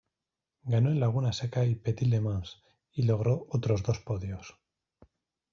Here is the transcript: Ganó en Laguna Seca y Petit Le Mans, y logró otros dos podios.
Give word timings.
Ganó 0.63 0.89
en 0.89 0.99
Laguna 0.99 1.31
Seca 1.31 1.63
y 1.63 1.75
Petit 1.75 2.07
Le 2.09 2.21
Mans, 2.21 2.63
y 2.91 3.03
logró 3.03 3.45
otros 3.51 3.83
dos 3.83 3.99
podios. 3.99 4.57